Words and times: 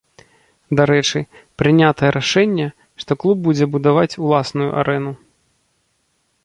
Дарэчы, 0.77 1.19
прынятае 1.63 2.09
рашэнне, 2.17 2.65
што 3.05 3.11
клуб 3.25 3.37
будзе 3.49 3.65
будаваць 3.75 4.09
уласную 4.25 4.69
арэну. 4.83 5.13